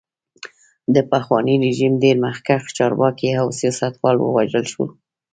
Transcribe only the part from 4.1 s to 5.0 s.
ووژل شول.